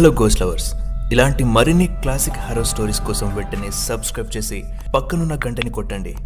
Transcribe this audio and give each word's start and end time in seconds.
Hello 0.00 0.10
goes 0.10 0.40
lovers 0.40 0.74
ఇలాంటి 1.12 1.44
మరిన్ని 1.44 1.86
classic 1.86 2.38
harrow 2.38 2.64
stories 2.64 3.00
కోసం 3.00 3.34
వెంటనే 3.36 3.70
సబ్స్క్రైబ్ 3.70 4.36
చేసి 4.36 4.64
పక్కనున్న 4.96 5.34
గంటని 5.34 5.70
కొట్టండి. 5.70 6.16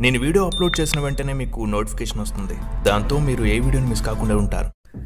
నేను 0.00 0.20
వీడియో 0.20 0.46
అప్లోడ్ 0.46 0.80
చేసిన 0.80 1.00
వెంటనే 1.00 1.32
మీకు 1.32 1.64
నోటిఫికేషన్ 1.64 2.20
వస్తుంది. 2.20 2.84
దాంతో 2.86 3.18
మీరు 3.18 3.44
ఏ 3.44 3.58
వీడియోని 3.58 3.88
మిస్ 3.88 4.02
కాకుండా 4.02 4.36
ఉంటారు. 4.36 4.98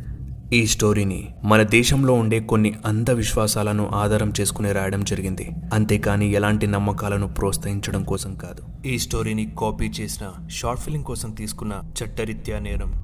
ఈ 0.55 0.67
స్టోరీని 0.67 1.29
మన 1.45 1.63
దేశంలో 1.63 2.15
ఉండే 2.15 2.41
కొన్ని 2.41 2.75
అంధవిశ్వాసాలను 2.87 3.91
ఆధారం 3.95 4.33
చేసుకుని 4.41 4.73
రాయడం 4.73 5.05
జరిగింది. 5.05 5.51
అంతేకాని 5.75 6.33
ఎలాంటి 6.33 6.67
నమ్మకాలను 6.67 7.29
ప్రోత్సహించడం 7.29 8.03
కోసం 8.03 8.35
కాదు. 8.35 8.89
ఈ 8.89 8.99
స్టోరీని 8.99 9.55
కాపీ 9.61 9.87
చేసిన 10.01 10.49
షార్ట్ 10.51 10.83
ఫిలిం 10.83 11.03
కోసం 11.03 11.31
తీసుకున్న 11.31 11.73
చట్టరీత్యా 12.03 12.59
నేరం. 12.59 13.03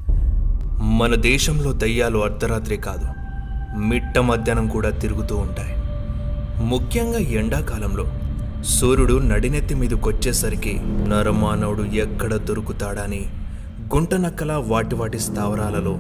మన 0.99 1.15
దేశంలో 1.15 1.73
దయ్యాలు 1.73 2.19
అర్ధరాత్రే 2.19 2.77
కాదు. 2.77 3.22
మిట్ట 3.77 4.19
మధ్యాహ్నం 4.19 4.69
కూడా 4.69 4.91
తిరుగుతూ 4.91 5.37
ఉంటాయి. 5.37 5.77
ముఖ్యంగా 6.65 7.19
ఎండాకాలంలో 7.19 8.05
సూర్యుడు 8.63 9.19
నడినెత్తి 9.19 9.75
మీదకొచ్చేసరికి 9.75 10.81
నరమానవుడు 10.85 11.83
ఎక్కడ 11.83 12.35
దొరుకుతాడని 12.35 13.27
గుంటనక్కల 13.95 14.53
వాటి 14.67 14.95
వాటి 14.95 15.19
స్థావరాలలో 15.19 15.99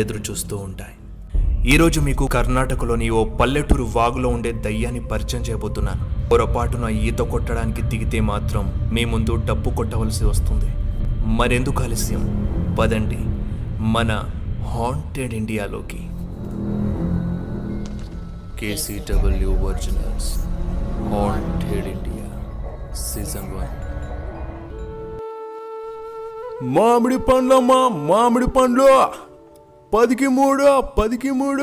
ఎదురు 0.00 0.18
చూస్తూ 0.30 0.56
ఉంటాయి. 0.56 0.94
ఈరోజు 1.70 2.00
మీకు 2.00 2.26
కర్ణాటకలోని 2.26 3.10
ఓ 3.10 3.24
పల్లెటూరు 3.24 3.88
వాగులో 3.96 4.28
ఉండే 4.28 4.52
దయ్యాన్ని 4.52 5.00
పరిచయం 5.00 5.42
చేయబోతున్నాను. 5.42 6.28
పొరపాటున 6.28 6.88
ఈత 6.88 7.18
కొట్టడానికి 7.18 7.82
దిగితే 7.82 8.20
మాత్రం 8.20 8.90
మీ 8.92 9.04
ముందు 9.04 9.34
డప్పు 9.34 9.70
కొట్టవలసి 9.70 10.24
వస్తుంది. 10.24 10.74
మరెందుకు 11.26 11.82
ఆలస్యం? 11.82 12.48
పదండి. 12.80 13.18
మన 13.80 14.24
haunted 14.64 15.34
ఇండియాలోకి 15.34 16.09
KCW 18.60 19.50
originals 19.52 20.38
haunted 21.12 21.86
India 21.86 22.26
season 22.94 23.54
one 23.54 23.90
మామిడి 26.74 27.18
పండ్లమ్మా 27.18 27.88
మామిడి 27.88 28.46
పండ్లు. 28.46 28.88
పదికి 29.96 30.28
మూడు 30.28 30.80
పదికి 30.80 31.30
మూడు. 31.30 31.62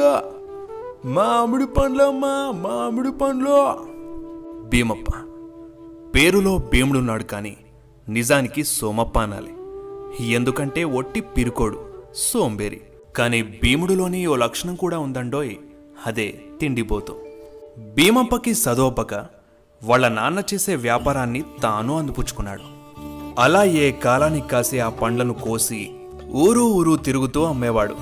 మామిడి 1.07 1.65
పండ్లమ్మా 1.65 2.51
మామిడి 2.55 3.11
పండ్లు. 3.11 3.59
భీమప్ప 4.69 5.11
పేరులో 6.15 6.57
భీముడున్నాడు 6.57 7.23
కానీ 7.23 7.57
నిజానికి 8.09 8.63
సోమప్ప 8.63 9.19
అనాలి. 9.19 9.53
ఎందుకంటే 10.31 10.83
ఒట్టి 10.83 11.21
పిరుకోడు 11.21 11.79
సోంబేరి. 12.15 12.81
కానీ 13.15 13.41
భీముడిలోని 13.43 14.27
ఓ 14.27 14.35
లక్షణం 14.35 14.75
కూడా 14.75 14.99
ఉందండోయ్. 14.99 15.55
అదే 16.05 16.39
తిండిపోతూ. 16.61 17.15
భీమప్పకి 17.95 18.53
సదోపక 18.53 19.13
వాళ్ళ 19.83 20.07
నాన్న 20.07 20.43
చేసే 20.53 20.75
వ్యాపారాన్ని 20.75 21.43
తాను 21.61 21.97
అందిపుచ్చుకున్నాడు. 21.97 22.61
అలా 23.39 23.63
ఏ 23.63 23.91
కాలానికి 23.91 24.47
కాసి 24.47 24.79
ఆ 24.79 24.89
పండ్లను 24.89 25.33
కోసి 25.33 25.91
ఊరు 26.33 26.59
ఊరు 26.59 26.95
తిరుగుతూ 26.95 27.43
అమ్మేవాడు. 27.43 27.95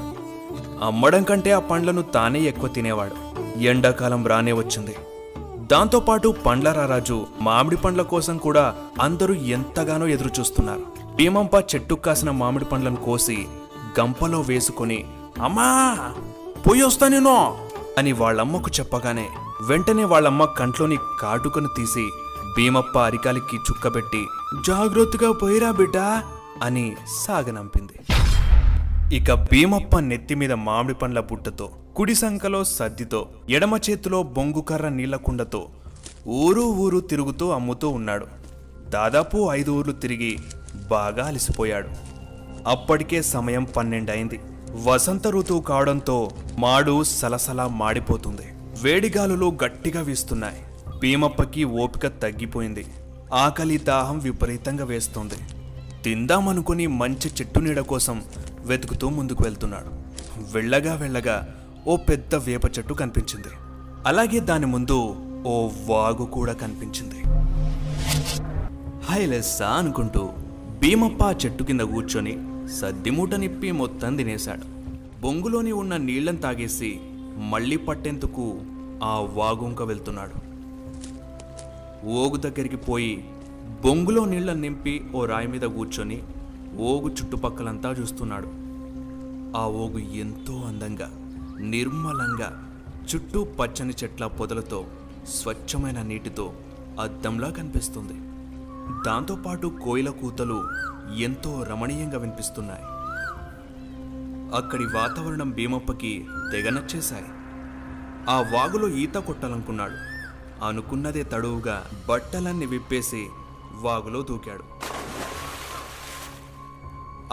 అమ్మడం 0.83 1.23
కంటే 1.23 1.51
ఆ 1.51 1.59
పండ్లను 1.59 2.01
తానే 2.01 2.39
ఎక్కువ 2.39 2.69
తినేవాడు. 2.69 3.15
ఎండాకాలం 3.59 4.27
రానే 4.27 4.51
వచ్చింది. 4.51 4.95
దాంతోపాటు 5.67 6.35
పండ్ల 6.45 6.71
రారాజు 6.71 7.27
మామిడి 7.41 7.75
పండ్ల 7.75 8.01
కోసం 8.01 8.37
కూడా 8.37 8.75
అందరూ 9.01 9.33
ఎంతగానో 9.33 10.07
ఎదురుచూస్తున్నారు. 10.07 10.83
భీమంప 11.15 11.55
చెట్టు 11.55 11.95
కాసిన 11.95 12.31
మామిడి 12.31 12.65
పండ్లను 12.65 12.95
కోసి 12.95 13.45
గంపలో 13.99 14.41
వేసుకొని 14.41 15.05
అమ్మా 15.41 15.97
పోయి 16.67 16.81
వస్తా 16.81 17.07
నేను 17.07 17.64
అని 17.97 18.11
వాళ్ళమ్మకు 18.11 18.71
చెప్పగానే 18.79 19.29
వెంటనే 19.69 20.03
వాళ్ళమ్మ 20.03 20.45
కంట్లోని 20.45 20.97
కాటుకను 21.19 21.69
తీసి 21.77 22.05
భీమప్ప 22.57 22.99
అరికాలికి 22.99 23.55
చుక్కబెట్టి 23.55 24.25
జాగ్రత్తగా 24.67 25.31
పోయిరా 25.31 25.71
బిడ్డా 25.71 26.23
అని 26.63 26.95
సాగనంపింది. 27.19 27.93
ఇక 29.15 29.33
భీమప్ప 29.33 29.99
నెత్తి 29.99 30.35
మీద 30.35 30.51
మామిడి 30.51 30.93
పండ్ల 30.93 31.19
బుట్టతో 31.19 31.71
కుడి 31.95 32.15
సంకలో 32.15 32.63
సద్దితో 32.63 33.29
ఎడమ 33.49 33.77
చేతిలో 33.89 34.23
బొంగుకర్ర 34.23 34.89
నీళ్ళకుండతో 34.89 35.67
ఊరు 36.27 36.61
ఊరు 36.61 36.99
తిరుగుతూ 36.99 37.49
అమ్ముతూ 37.49 37.89
ఉన్నాడు. 37.89 38.27
దాదాపు 38.89 39.49
ఐదు 39.51 39.71
ఊర్లు 39.71 39.93
తిరిగి 39.93 40.37
బాగా 40.89 41.27
అలసిపోయాడు. 41.27 41.89
అప్పటికే 42.67 43.21
సమయం 43.21 43.63
పన్నెండైంది 43.63 44.39
వసంత 44.83 45.27
ఋతువు 45.27 45.61
కావడంతో 45.61 46.31
మాడు 46.59 47.03
సలసలా 47.03 47.67
మాడిపోతుంది. 47.67 48.41
వేడిగాలులు 48.81 49.57
గట్టిగా 49.63 50.01
వీస్తున్నాయి. 50.01 50.61
భీమప్పకి 50.99 51.63
ఓపిక 51.63 52.07
తగ్గిపోయింది. 52.07 52.85
ఆకలి 53.33 53.77
దాహం 53.77 54.19
విపరీతంగా 54.19 54.85
వేస్తుంది. 54.85 55.33
తిందామనుకుని 56.03 56.87
మంచి 56.87 57.27
చెట్టు 57.27 57.59
నీడ 57.59 57.79
కోసం 57.79 58.23
వెతుకుతూ 58.59 59.09
ముందుకు 59.09 59.43
వెళ్తున్నాడు. 59.43 59.89
వెళ్ళగా 60.53 60.95
వెళ్ళగా 60.95 61.55
ఓ 61.87 61.95
పెద్ద 61.95 62.35
వేప 62.35 62.65
చెట్టు 62.65 62.93
కనిపించింది. 62.93 63.47
అలాగే 64.05 64.39
దాని 64.39 64.65
ముందు 64.65 65.15
ఓ 65.47 65.69
వాగు 65.85 66.25
కూడా 66.25 66.53
కనిపించింది. 66.53 67.15
హైలెస్సా 69.05 69.67
అనుకుంటూ 69.67 70.29
భీమప్ప 70.81 71.45
చెట్టు 71.45 71.63
కింద 71.63 71.81
కూర్చొని 71.81 72.37
సద్దిమూట 72.69 73.35
నిప్పి 73.35 73.71
మొత్తం 73.71 74.15
తినేశాడు. 74.15 74.65
బొంగులోని 75.21 75.71
ఉన్న 75.71 75.97
నీళ్ళను 75.97 76.37
తాగేసి 76.37 76.99
మళ్ళీ 77.37 77.77
పట్టేందుకు 77.77 78.61
ఆ 79.03 79.19
వాగుంక 79.19 79.81
వెళ్తున్నాడు. 79.81 80.55
ఓగు 82.07 82.37
దగ్గరికి 82.37 82.75
పోయి 82.75 83.25
బొంగులో 83.83 84.25
నీళ్ళను 84.25 84.61
నింపి 84.61 85.05
ఓ 85.15 85.25
రాయి 85.25 85.47
మీద 85.47 85.61
కూర్చొని 85.61 86.23
ఓగు 86.79 87.09
చుట్టుపక్కలంతా 87.09 87.91
చూస్తున్నాడు. 87.91 88.47
ఆ 89.57 89.67
ఓగు 89.67 89.97
ఎంతో 89.97 90.53
అందంగా 90.53 91.09
నిర్మలంగా 91.59 92.69
చుట్టూ 93.15 93.43
పచ్చని 93.43 93.93
చెట్ల 94.03 94.27
పొదలతో 94.27 94.85
స్వచ్ఛమైన 95.29 96.01
నీటితో 96.01 96.53
అద్దంలా 96.99 97.49
కనిపిస్తుంది. 97.49 98.13
దాంతోపాటు 99.05 99.79
కోయిల 99.85 100.09
కూతలు 100.09 100.69
ఎంతో 101.17 101.63
రమణీయంగా 101.63 102.17
వినిపిస్తున్నాయి. 102.17 102.83
అక్కడి 104.55 104.85
వాతావరణం 104.85 105.51
భీమప్పకి 105.51 106.27
తెగ 106.51 106.69
నచ్చేశాయి. 106.69 107.25
ఆ 108.29 108.41
వాగులో 108.41 108.87
ఈత 108.87 109.15
కొట్టాలనుకున్నాడు. 109.15 110.15
అనుకున్నదే 110.65 111.23
తడువుగా 111.23 111.85
బట్టలన్నీ 112.09 112.65
విప్పేసి 112.65 113.27
వాగులో 113.75 114.21
దూకాడు. 114.21 114.63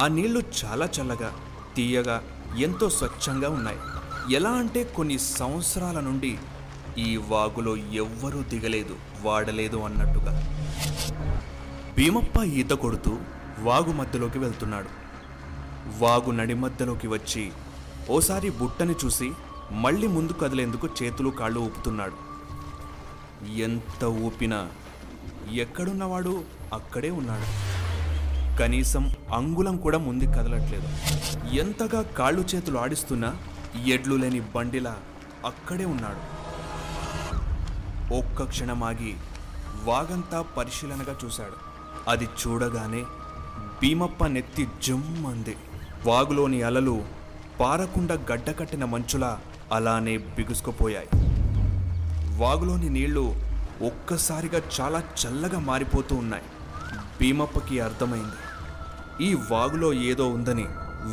ఆ 0.01 0.07
నీళ్ళు 0.07 0.43
చాలా 0.65 0.89
చల్లగా 1.01 1.33
తీయగా 1.77 2.23
ఎంతో 2.57 2.91
స్వచ్ఛంగా 2.91 3.51
ఉన్నాయి. 3.51 3.79
ఎలా 4.35 4.51
అంటే 4.51 4.85
కొన్ని 4.85 5.19
సంవత్సరాల 5.19 6.01
నుండి 6.01 6.39
ఈ 6.99 7.17
వాగులో 7.17 7.77
ఎవ్వరూ 7.77 8.43
దిగలేదు 8.43 8.97
వాడలేదు 9.23 9.77
అన్నట్టుగా. 9.77 10.62
భీమప్ప 11.97 12.43
ఈత 12.43 12.71
కొడుతూ 12.71 13.19
వాగు 13.59 13.93
మధ్యలోకి 13.93 14.39
వెళ్తున్నాడు. 14.39 14.89
వాగు 15.99 16.31
నడి 16.31 16.55
మధ్యలోకి 16.55 17.09
వచ్చి 17.09 17.53
ఓసారి 18.11 18.51
బుట్టని 18.51 18.95
చూసి 19.05 19.33
మళ్ళీ 19.71 20.07
ముందు 20.07 20.33
కదిలేందుకు 20.33 20.89
చేతులు 21.03 21.31
కాళ్ళు 21.31 21.61
ఊపుతున్నాడు. 21.61 22.13
ఎంత 23.51 24.05
ఊపినా 24.05 24.69
ఎక్కడున్నవాడు 25.53 26.45
అక్కడే 26.73 27.11
ఉన్నాడు. 27.11 27.49
కనీసం 28.59 29.15
అంగుళం 29.35 29.77
కూడా 29.77 29.99
ముందు 29.99 30.25
కదలట్లేదు. 30.25 30.89
ఎంతగా 31.55 32.03
కాళ్ళు 32.03 32.43
చేతులు 32.55 32.79
ఆడిస్తున్నా 32.79 33.37
ఎడ్లు 33.87 34.15
లేని 34.15 34.41
బండిలా 34.41 34.97
అక్కడే 35.47 35.85
ఉన్నాడు. 35.85 36.23
ఒక్క 38.15 38.43
క్షణం 38.45 38.83
ఆగి 38.83 39.15
వాగంతా 39.85 40.43
పరిశీలనగా 40.43 41.17
చూశాడు. 41.25 41.72
అది 42.09 42.25
చూడగానే 42.25 43.03
భీమప్ప 43.83 44.27
నెత్తి 44.27 44.69
జమ్మంది. 44.83 45.57
వాగులోని 46.07 46.63
అలలు 46.63 47.05
పారకుండా 47.61 48.15
గడ్డకట్టిన 48.15 48.85
మంచులా 48.85 49.39
అలానే 49.73 50.17
బిగుసుకుపోయాయి. 50.17 51.09
వాగులోని 52.37 52.89
నీళ్ళు 52.89 53.35
ఒక్కసారిగా 53.83 54.63
చాలా 54.81 54.99
చల్లగా 54.99 55.59
మారిపోతూ 55.59 56.17
ఉన్నాయి. 56.17 56.43
భీమప్పకి 57.21 57.81
అర్థమైంది. 57.81 58.39
ఈ 59.25 59.35
వాగులో 59.35 59.93
ఏదో 59.93 60.29
ఉందని 60.29 60.65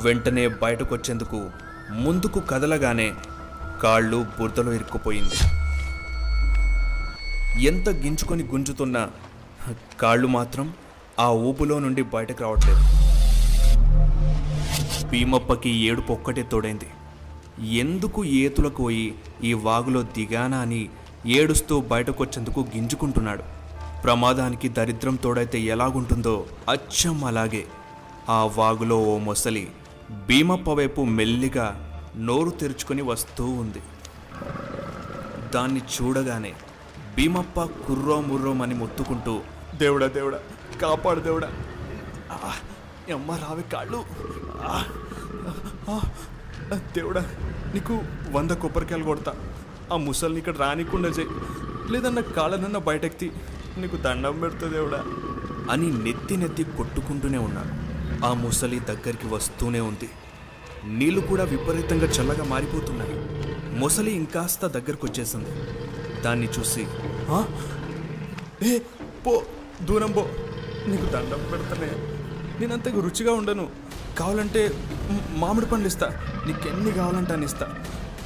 వెంటనే 0.01 0.47
బయటకొచ్చేందుకు 0.47 1.50
ముందుకు 1.92 2.39
కదలగానే 2.39 3.13
కాళ్ళు 3.83 4.25
బురదలో 4.39 4.74
ఇరుక్కుపోయింది. 4.74 5.35
ఎంత 7.63 7.89
గింజుకొని 7.89 8.44
గుంజుతున్నా 8.44 9.09
కాళ్ళు 10.01 10.27
మాత్రం 10.27 10.74
ఆ 11.19 11.30
ఊపులో 11.30 11.80
నుండి 11.80 12.01
బయటకు 12.01 12.44
రావట్లేదు. 12.44 12.80
భీమప్పకి 15.10 15.69
ఏడుపు 15.69 16.13
ఒక్కటే 16.13 16.44
తోడైంది. 16.44 16.88
ఎందుకు 17.60 18.25
ఏతులకు 18.25 18.83
పోయి 18.83 19.16
ఈ 19.44 19.54
వాగులో 19.54 20.01
దిగానా 20.01 20.57
అని 20.57 20.89
ఏడుస్తూ 21.25 21.81
బయటకొచ్చేందుకు 21.81 22.66
గింజుకుంటున్నాడు. 22.75 23.44
ప్రమాదానికి 24.04 24.69
దరిద్రం 24.69 25.16
తోడైతే 25.16 25.60
ఎలాగుంటుందో 25.60 26.45
అచ్చం 26.69 27.24
అలాగే. 27.24 27.66
ఆ 28.30 28.50
వాగులో 28.57 28.98
ఓ 28.98 29.18
మొసలి 29.18 29.68
భీమప్ప 30.27 30.69
వైపు 30.69 31.01
మెల్లిగా 31.01 31.95
నోరు 32.18 32.50
తెరుచుకొని 32.50 33.01
వస్తూ 33.01 33.50
ఉంది. 33.50 33.80
దాన్ని 35.56 35.80
చూడగానే 35.80 36.54
భీమప్ప 37.16 37.63
కుర్రో 37.63 38.21
ముర్రోమని 38.21 38.74
మొత్తుకుంటూ 38.74 39.39
దేవుడా 39.80 40.08
దేవుడా 40.08 40.40
కాపాడు 40.81 41.20
దేవుడా. 41.20 41.48
అమ్మ 43.14 43.31
రావి 43.31 43.64
కాళ్ళు. 43.64 44.06
దేవుడా 46.76 47.22
నీకు 47.74 48.02
వంద 48.31 48.52
కొబ్బరికాయలు 48.52 49.04
కొడతా. 49.04 49.34
ఆ 49.94 49.96
ముసల్ని 49.96 50.38
ఇక్కడ 50.38 50.58
రానికుండా 50.58 51.10
చేయి. 51.10 51.30
లేదన్న 51.92 52.20
కాళ్ళనన్న 52.20 52.78
బయటెక్తి 52.78 53.31
నీకు 53.78 53.96
దండం 53.96 54.40
పెడతా 54.40 54.68
దేవుడా. 54.68 55.04
అని 55.72 56.04
నెత్తి 56.04 56.38
నెత్తి 56.38 56.64
కొట్టుకుంటూనే 56.64 57.38
ఉన్నాడు 57.38 57.90
ఆ 58.26 58.34
ముసలి 58.34 58.80
దగ్గరికి 58.80 59.28
వస్తూనే 59.28 59.80
ఉంది. 59.80 60.10
నీళ్ళు 60.86 61.22
కూడా 61.22 61.44
విపరీతంగా 61.44 62.06
చల్లగా 62.06 62.44
మారిపోతున్నాయి. 62.44 63.14
ముసలి 63.80 64.12
ఇంకాస్త 64.12 64.68
దగ్గరకు 64.68 65.08
వచ్చేసింది 65.08 65.50
దాన్ని 66.22 66.50
చూసి 66.60 66.88
ఆ? 67.30 67.46
ఏ 68.64 68.80
పో 69.26 69.44
దూరం 69.81 70.12
పో. 70.12 70.28
నీకు 70.88 71.06
దండం 71.06 71.48
పెడతానే. 71.52 71.92
నేనంతగా 72.60 73.02
రుచిగా 73.02 73.34
ఉండను. 73.34 73.70
కావాలంటే 74.18 74.72
మామిడి 75.30 75.66
పండ్లు 75.66 75.88
ఇస్తా. 75.88 76.08
నీకెన్ని 76.48 76.92
కావాలంటే 76.92 77.34
అని 77.34 77.46
ఇస్తా. 77.46 77.76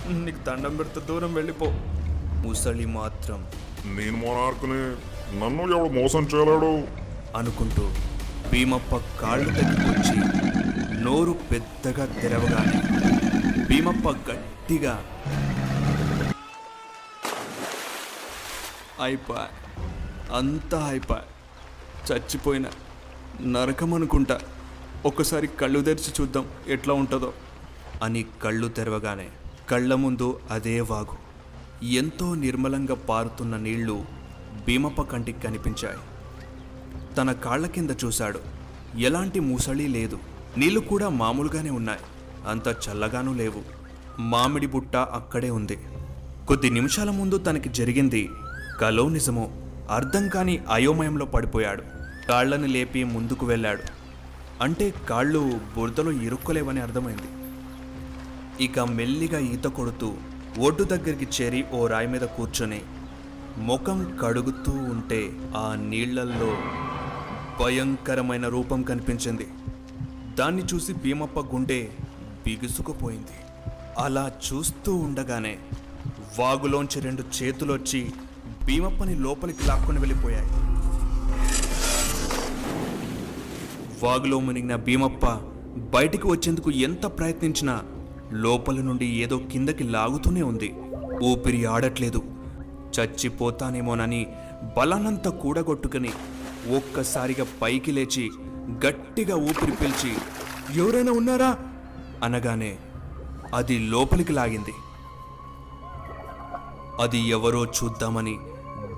నీకు 0.08 0.44
దండం 0.44 0.76
పెడతా 0.76 1.02
దూరం 1.02 1.34
వెళ్ళిపో. 1.34 1.66
ముసలి 2.48 2.86
మాత్రం. 2.86 3.48
నేను 3.86 4.18
మొనార్కుని 4.18 4.92
నన్ను 5.40 5.78
ఎవడు 5.78 5.90
మోసం 5.90 6.28
చేయలేడు? 6.36 6.88
అనుకుంటూ 7.38 7.92
భీమప్ప 8.52 8.96
కాళ్ళు 8.96 9.50
తగ్గికొచ్చి 9.50 10.16
నోరు 11.04 11.36
పెద్దగా 11.52 12.06
తెరవగానే 12.06 12.82
భీమప్ప 13.66 14.10
గట్టిగా 14.10 15.04
అయిపోయా. 19.02 19.48
అంతా 20.38 20.86
అయిపోయా. 20.88 21.22
చచ్చిపోయిన 22.12 22.66
నరకం 23.42 23.94
అనుకుంటా. 23.94 24.40
ఒక్కసారి 25.06 25.48
కళ్ళు 25.48 25.82
తెరిచి 25.82 26.14
చూద్దాం 26.22 26.46
ఎట్లా 26.68 26.94
ఉంటుందో. 26.94 27.34
అని 28.04 28.26
కళ్ళు 28.44 28.68
తెరవగానే 28.68 29.28
కళ్ళ 29.70 29.94
ముందు 29.94 30.40
అదే 30.52 30.82
వాగు. 30.82 31.24
ఎంతో 31.86 32.36
నిర్మలంగా 32.36 32.96
పారుతున్న 32.96 33.58
నీళ్ళు 33.58 34.06
భీమప్ప 34.68 35.02
కంటికి 35.02 35.42
కనిపించాయి. 35.42 35.98
తన 37.16 37.32
కాళ్ళ 37.32 37.68
కింద 37.68 37.90
చూశాడు. 38.06 38.40
ఎలాంటి 38.98 39.40
ముసళి 39.40 39.88
లేదు. 39.88 40.20
నీళ్ళు 40.58 40.80
కూడా 40.80 41.10
మామూలుగానే 41.10 41.70
ఉన్నాయి. 41.70 42.00
అంత 42.48 42.68
చల్లగానూ 42.68 43.34
లేవు. 43.34 43.62
మామిడి 44.20 44.68
బుట్ట 44.68 44.96
అక్కడే 44.96 45.50
ఉంది. 45.50 45.78
కొద్ది 46.48 46.70
నిమిషాల 46.70 47.10
ముందు 47.10 47.38
తనకి 47.38 47.70
జరిగింది 47.70 48.30
కలో 48.82 49.10
నిజమో 49.10 49.52
అర్థం 49.94 50.30
కాని 50.30 50.64
అయోమయంలో 50.72 51.26
పడిపోయాడు. 51.26 51.84
కాళ్ళని 52.28 52.68
లేపి 52.68 53.04
ముందుకు 53.04 53.46
వెళ్ళాడు. 53.46 53.84
అంటే 54.64 54.94
కాళ్ళు 55.10 55.60
బురదలో 55.76 56.12
ఇరుక్కోలేవని 56.12 56.82
అర్థమైంది. 56.82 57.30
ఇక 58.64 58.80
మెల్లిగా 58.80 59.40
ఈత 59.40 59.64
కొడుతూ 59.64 60.14
ఒడ్డు 60.60 60.84
దగ్గరికి 60.84 61.28
చేరి 61.42 61.66
ఓ 61.74 61.88
రాయి 61.88 62.08
మీద 62.08 62.22
కూర్చొని 62.22 62.82
ముఖం 63.58 64.18
కడుగుతూ 64.22 64.72
ఉంటే 64.72 65.32
ఆ 65.58 65.76
నీళ్ళల్లో 65.76 66.58
భయంకరమైన 67.60 68.48
రూపం 68.48 68.82
కనిపించింది. 68.82 69.48
దాన్ని 70.40 70.64
చూసి 70.74 70.94
భీమప్ప 70.94 71.40
గుండె 71.40 71.90
బిగుసుకుపోయింది. 72.46 73.70
అలా 74.00 74.32
చూస్తూ 74.54 74.96
ఉండగానే 74.96 75.58
వాగులోంచి 76.40 77.02
రెండు 77.02 77.24
చేతులొచ్చి 77.44 78.14
భీమప్పని 78.66 79.16
లోపలికి 79.16 79.68
లాక్కొని 79.68 80.00
వెళ్ళిపోయాయి. 80.00 80.48
వాగులో 84.06 84.40
మునిగిన 84.40 84.76
భీమప్ప 84.76 85.26
బయటికి 85.78 86.28
వచ్చేందుకు 86.28 86.72
ఎంత 86.72 87.06
ప్రయత్నించినా 87.06 87.82
లోపల 88.32 88.76
నుండి 88.76 89.06
ఏదో 89.06 89.38
కిందకి 89.38 89.84
లాగుతూనే 89.84 90.42
ఉంది. 90.42 90.76
ఊపిరి 91.24 91.66
ఆడట్లేదు. 91.66 92.22
చచ్చిపోతానేమోనని 93.00 94.28
బలానంతా 94.78 95.30
కూడగొట్టుకుని 95.30 96.10
ఒక్కసారిగా 96.76 97.46
పైకి 97.62 97.92
లేచి 97.92 98.32
గట్టిగా 98.86 99.36
ఊపిరి 99.36 99.72
పీల్చి 99.72 100.14
ఎవరైనా 100.82 101.12
ఉన్నారా? 101.12 101.58
అనగానే 102.24 102.78
అది 103.56 103.80
లోపలికి 103.80 104.34
లాగింది. 104.34 104.74
అది 107.02 107.18
ఎవరో 107.18 107.66
చూద్దామని 107.66 108.40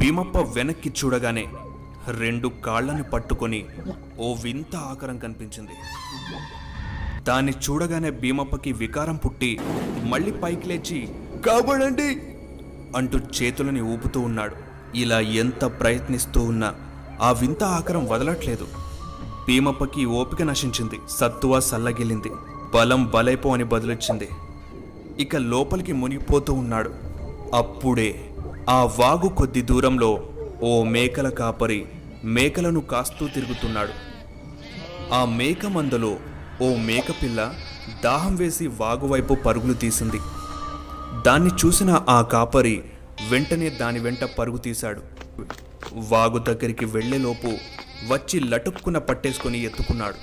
భీమప్ప 0.06 0.38
వెనక్కి 0.38 0.90
చూడగానే 0.90 1.48
రెండు 2.12 2.48
కాళ్ళని 2.48 3.04
పట్టుకొని 3.04 3.66
ఓ 4.20 4.34
వింత 4.34 4.76
ఆకారం 4.76 5.18
కనిపించింది. 5.18 5.72
దాన్ని 7.24 7.52
చూడగానే 7.52 8.10
భీమప్పకి 8.10 8.72
వికారం 8.72 9.16
పుట్టి 9.16 9.60
మళ్ళీ 10.04 10.32
పైకి 10.32 10.68
లేచి 10.68 11.10
కాబడండి 11.46 12.22
అంటూ 12.96 13.20
చేతులని 13.20 13.82
ఊపుతూ 13.82 14.20
ఉన్నాడు. 14.20 14.56
ఇలా 14.96 15.20
ఎంత 15.20 15.66
ప్రయత్నిస్తూ 15.66 16.42
ఉన్నా 16.42 16.76
ఆ 17.22 17.32
వింత 17.32 17.64
ఆకారం 17.64 18.08
వదలట్లేదు. 18.10 18.68
భీమప్పకి 19.48 20.06
ఓపిక 20.06 20.42
నశించింది. 20.42 21.00
సత్తువ 21.10 21.60
సల్లగిల్లింది 21.60 22.30
బలం 22.76 23.12
బలైపో 23.14 23.54
అని 23.54 23.64
బదులిచ్చింది. 23.64 24.30
ఇక 25.20 25.36
లోపలికి 25.36 25.94
మునిగిపోతూ 25.94 26.54
ఉన్నాడు. 26.54 26.94
అప్పుడే 27.54 28.25
ఆ 28.70 28.84
వాగు 29.00 29.28
కొద్ది 29.28 29.62
దూరంలో 29.62 30.30
ఓ 30.64 30.84
మేకల 30.84 31.30
కాపరి 31.30 31.86
మేకలను 32.24 32.82
కాస్తూ 32.82 33.28
తిరుగుతున్నాడు. 33.28 33.90
ఆ 35.14 35.26
మేక 35.26 35.66
మందలో 35.66 36.18
ఓ 36.62 36.76
మేకపిల్ల 36.76 37.54
దాహం 38.04 38.36
వేసి 38.36 38.68
వాగువైపు 38.68 39.34
పరుగులు 39.34 39.74
తీసింది. 39.74 40.20
దాన్ని 41.26 41.52
చూసిన 41.66 42.04
ఆ 42.10 42.22
కాపరి 42.22 42.84
వెంటనే 43.32 43.70
దాని 43.70 44.00
వెంట 44.00 44.24
పరుగు 44.24 44.58
తీశాడు. 44.58 45.02
వాగు 45.94 46.38
దగ్గరికి 46.38 46.86
వెళ్ళేలోపు 46.86 47.48
వచ్చి 48.14 48.40
లటుక్కున 48.40 48.98
పట్టేసుకొని 48.98 49.64
ఎత్తుకున్నాడు. 49.64 50.16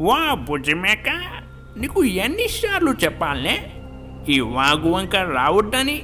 వా 0.00 0.34
బుజ్జిమేక 0.34 1.08
నీకు 1.76 2.04
ఎన్నిసార్లు 2.04 2.92
చెప్పాలనే 3.04 3.72
ఈ 4.28 4.40
వాగు 4.40 4.88
వంక 4.88 5.16
రావద్దని 5.16 6.02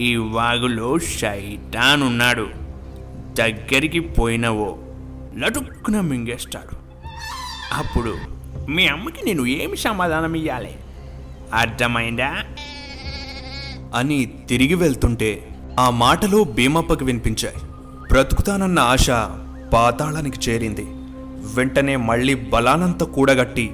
ఈ 0.00 0.16
వాగులో 0.16 0.98
షైటాన్ 0.98 2.02
ఉన్నాడు 2.02 2.46
దగ్గరికి 3.38 4.00
పోయినవో 4.00 4.78
లటుక్కున 5.38 6.00
మింగేస్తాడు. 6.00 6.76
అప్పుడు 7.74 8.16
మీ 8.68 8.86
అమ్మకి 8.86 9.24
నేను 9.26 9.46
ఏమి 9.46 9.76
సమాధానం 9.76 10.34
ఇవ్వాలి 10.34 10.76
అర్థమైందా? 11.54 12.36
అని 13.94 14.26
తిరిగి 14.48 14.74
వెళ్తుంటే 14.74 15.48
ఆ 15.80 15.90
మాటలు 15.90 16.44
భీమప్పకి 16.44 17.04
వినిపించాయి. 17.04 17.56
బ్రతుకుతానన్న 18.08 18.78
ఆశ 18.78 19.10
పాతాళానికి 19.72 20.50
చేరింది. 20.50 20.86
వెంటనే 21.54 21.96
మళ్ళీ 21.96 22.34
బలానంతా 22.34 23.06
కూడగట్టి 23.06 23.70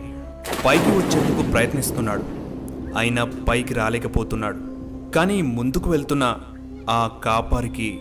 పైకి 0.67 0.89
వచ్చేందుకు 0.89 1.51
ప్రయత్నిస్తున్నాడు. 1.51 2.23
అయినా 2.99 3.25
పైకి 3.25 3.75
రాలేకపోతున్నాడు. 3.75 4.72
కానీ 5.15 5.43
ముందుకు 5.43 5.91
వెళ్తున్న 5.91 6.39
ఆ 6.91 7.11
కాపరికి 7.25 8.01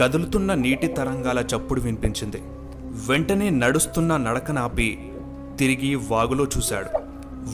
కదులుతున్న 0.00 0.54
నీటి 0.54 0.86
తరంగాల 0.86 1.44
చప్పుడు 1.56 1.80
వినిపించింది. 1.80 2.42
వెంటనే 3.08 3.50
నడుస్తున్న 3.50 4.16
నడకనాపి 4.16 4.98
తిరిగి 5.58 5.94
వాగులో 5.94 6.44
చూశాడు. 6.44 6.90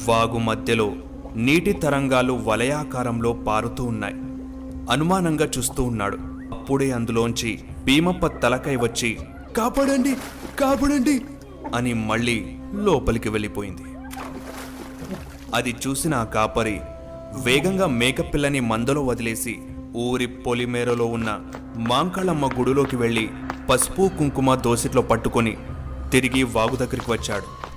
వాగు 0.08 0.38
మధ్యలో 0.38 0.92
నీటి 1.36 1.72
తరంగాలు 1.72 2.32
వలయాకారంలో 2.32 3.32
పారుతూ 3.32 3.84
ఉన్నాయి. 3.84 4.14
అనుమానంగా 4.90 5.48
చూస్తూ 5.58 5.84
ఉన్నాడు. 5.84 6.18
అప్పుడే 6.52 6.90
అందులోంచి 6.90 7.58
భీమప్ప 7.84 8.26
తలకై 8.26 8.76
వచ్చి 8.76 9.18
కాపాడండి! 9.56 10.16
కాపాడండి! 10.60 11.20
అని 11.74 11.94
మళ్ళీ 11.94 12.56
లోపలికి 12.74 13.28
వెళ్ళిపోయింది. 13.28 13.82
అది 15.54 15.76
చూసిన 15.86 16.14
ఆ 16.14 16.24
కాపరి 16.24 16.80
వేగంగా 17.34 17.86
మేకపిల్లని 17.86 18.60
మందలో 18.60 19.02
వదిలేసి 19.02 19.58
ఊరి 19.96 20.26
పొలిమేరలో 20.26 21.04
ఉన్న 21.04 21.38
మాంకళమ్మ 21.76 22.46
గుడిలోకి 22.46 22.96
వెళ్ళి 22.96 23.30
పసుపు 23.70 24.10
కుంకుమ 24.18 24.54
దోసిట్లో 24.54 25.02
పట్టుకొని 25.02 25.56
తిరిగి 26.12 26.42
వాగు 26.42 26.76
దగ్గరికి 26.76 27.12
వచ్చాడు. 27.12 27.70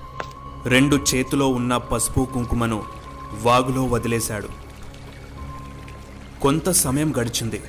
రెండు 0.69 0.95
చేతిలో 0.95 1.47
ఉన్న 1.47 1.77
పసుపు 1.77 2.27
కుంకుమను 2.33 2.83
వాగులో 3.43 3.85
వదిలేశాడు. 3.85 4.47
కొంత 6.41 6.69
సమయం 6.69 7.13
గడిచింది. 7.17 7.61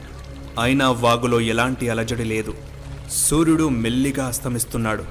అయినా 0.61 0.91
వాగులో 0.91 1.41
ఎలాంటి 1.41 1.89
అలజడి 1.89 2.25
లేదు. 2.25 2.55
సూర్యుడు 3.11 3.69
మెల్లిగా 3.69 4.27
అస్తమిస్తున్నాడు. 4.27 5.05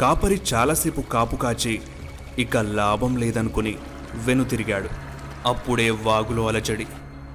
కాపరి 0.00 0.40
చాలాసేపు 0.54 1.00
కాపు 1.00 1.36
కాచి 1.36 1.80
ఇక 2.38 2.56
లాభం 2.56 3.16
లేదనుకుని 3.16 3.74
వెనుతిరిగాడు. 4.14 5.13
అప్పుడే 5.46 5.90
వాగులో 5.90 6.48
అలచడి. 6.48 6.86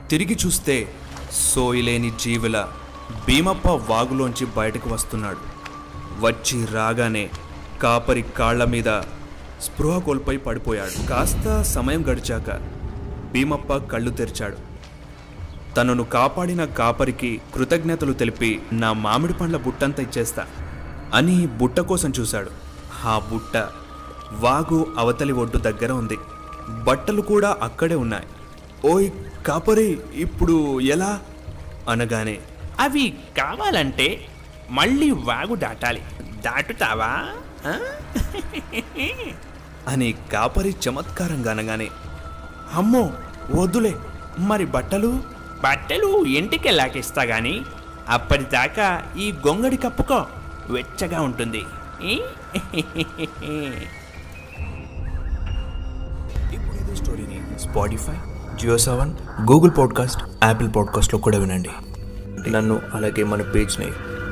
తిరిగి 0.10 0.38
చూస్తే 0.46 0.96
సోయిలేని 1.32 2.14
జీవుల 2.20 2.68
భీమప్ప 3.28 3.68
వాగులోంచి 3.70 4.46
బయటకు 4.46 4.90
వస్తున్నాడు. 4.90 5.38
వచ్చి 6.20 6.66
రాగానే 6.66 7.30
కాపరి 7.82 8.22
కాళ్ళ 8.22 8.64
మీద 8.64 9.02
స్పృహ 9.62 9.98
కోల్పై 10.00 10.38
పడిపోయాడు. 10.38 11.08
కాస్త 11.08 11.62
సమయం 11.62 12.08
గడిచాక 12.08 12.52
భీమప్ప 13.32 13.76
కళ్ళు 13.76 14.12
తెరిచాడు. 14.12 14.58
తనను 15.76 16.04
కాపాడిన 16.04 16.66
కాపరికి 16.66 17.42
కృతజ్ఞతలు 17.56 18.14
తెలిపి 18.14 18.62
నా 18.72 18.94
మామిడి 18.94 19.34
పండ్ల 19.34 19.58
బుట్టంతా 19.58 20.04
ఇచ్చేస్తా 20.04 20.46
అని 21.14 21.48
బుట్ట 21.48 21.80
కోసం 21.80 22.14
చూశాడు. 22.20 22.50
ఆ 23.06 23.22
బుట్ట 23.32 23.58
వాగు 24.32 24.88
అవతలి 24.98 25.34
ఒడ్డు 25.34 25.58
దగ్గర 25.58 25.92
ఉంది. 25.92 26.18
బట్టలు 26.70 27.22
కూడా 27.22 27.58
అక్కడే 27.62 27.96
ఉన్నాయి. 27.96 28.28
ఓయ్ 28.86 29.10
కాపరి 29.48 30.00
ఇప్పుడు 30.14 30.80
ఎలా? 30.80 31.20
అనగానే 31.90 32.40
అవి 32.80 33.18
కావాలంటే 33.38 34.28
మళ్ళీ 34.70 35.12
వాగు 35.12 35.56
దాటాలి. 35.56 36.02
దాటుతావా? 36.42 37.28
అని 39.88 40.16
కాపరి 40.34 40.76
చమత్కారంగా 40.90 41.52
అనగానే 41.52 41.90
అమ్మో 42.74 43.14
వద్దులే 43.52 43.96
మరి 44.40 44.66
బట్టలు? 44.66 45.20
బట్టలు 45.64 46.26
ఇంటికి 46.26 46.70
లాకిస్తా 46.72 47.24
గాని 47.24 47.62
అప్పటిదాకా 48.10 49.04
ఈ 49.18 49.32
గొంగడి 49.32 49.78
కప్పుకో 49.78 50.26
వెచ్చగా 50.70 51.22
ఉంటుంది. 51.22 51.66
Spotify 57.72 58.14
Jio 58.62 58.78
Saavn 58.78 59.14
Google 59.52 59.72
podcast 59.78 60.24
Apple 60.44 60.70
పాడ్కాస్ట్లో 60.76 61.20
కూడా 61.20 61.38
వినండి. 61.38 61.70
నన్ను 62.50 62.82
అలాగే 62.94 63.24
మన 63.24 63.42
పేజ్ని 63.42 63.88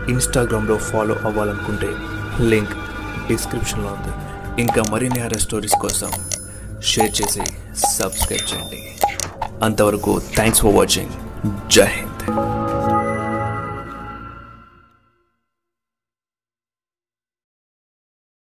ఇన్స్టాగ్రామ్లో 0.10 0.78
ఫాలో 0.78 1.16
అవ్వాలనుకుంటే 1.16 1.88
లింక్ 2.44 2.74
డిస్క్రిప్షన్లో 3.28 3.88
ఉంది. 3.88 4.14
ఇంకా 4.62 4.84
మరిన్ని 4.92 5.20
హర 5.20 5.38
స్టోరీస్ 5.38 5.74
కోసం 5.74 6.08
షేర్ 6.84 7.22
చేసి 7.22 7.42
సబ్స్క్రైబ్ 7.88 8.56
చేయండి. 8.56 8.84
అంతవరకు 9.64 10.22
థ్యాంక్స్ 10.36 10.62
ఫర్ 10.62 10.76
వాచింగ్ 10.76 11.10
జై 11.70 11.86
హింద్ 11.86 12.32